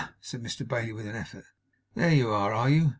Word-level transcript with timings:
said 0.19 0.41
Mr 0.41 0.67
Bailey, 0.67 0.93
with 0.93 1.05
an 1.05 1.15
effort. 1.15 1.45
'There 1.93 2.11
you 2.11 2.31
are, 2.31 2.51
are 2.55 2.69
you? 2.71 2.89